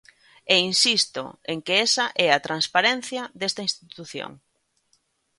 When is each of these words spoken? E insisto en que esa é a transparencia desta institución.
E 0.53 0.55
insisto 0.71 1.23
en 1.51 1.57
que 1.65 1.75
esa 1.87 2.05
é 2.25 2.27
a 2.31 2.43
transparencia 2.47 3.23
desta 3.39 3.65
institución. 3.67 4.31